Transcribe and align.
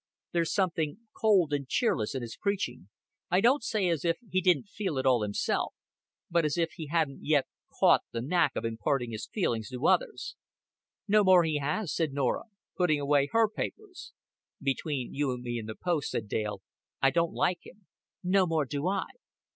There's 0.31 0.51
something 0.51 0.97
cold 1.13 1.53
and 1.53 1.67
cheerless 1.69 2.15
in 2.15 2.23
his 2.23 2.35
preaching 2.35 2.89
I 3.29 3.39
don't 3.39 3.61
say 3.61 3.87
as 3.87 4.03
if 4.03 4.17
he 4.31 4.41
didn't 4.41 4.67
feel 4.67 4.97
it 4.97 5.05
all 5.05 5.21
himself, 5.21 5.75
but 6.27 6.43
as 6.43 6.57
if 6.57 6.71
he 6.71 6.87
hadn't 6.87 7.23
yet 7.23 7.45
caught 7.79 8.01
the 8.11 8.19
knack 8.23 8.55
of 8.55 8.65
imparting 8.65 9.11
his 9.11 9.27
feelings 9.31 9.69
to 9.69 9.85
others." 9.85 10.35
"No 11.07 11.23
more 11.23 11.43
he 11.43 11.59
has," 11.59 11.93
said 11.93 12.13
Norah, 12.13 12.45
putting 12.75 12.99
away 12.99 13.27
her 13.31 13.47
papers. 13.47 14.11
"Between 14.59 15.13
you 15.13 15.31
and 15.33 15.43
me 15.43 15.59
and 15.59 15.69
the 15.69 15.75
post," 15.75 16.09
said 16.09 16.27
Dale, 16.27 16.63
"I 16.99 17.11
don't 17.11 17.33
like 17.33 17.59
him." 17.63 17.85
"No 18.23 18.47
more 18.47 18.65
do 18.65 18.87
I." 18.87 19.05